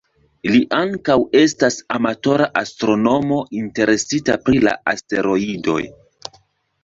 Li 0.53 0.59
ankaŭ 0.75 1.17
estas 1.41 1.75
amatora 1.97 2.47
astronomo 2.61 3.37
interesita 3.59 4.37
pri 4.47 4.61
la 4.69 4.73
asteroidoj. 4.95 5.79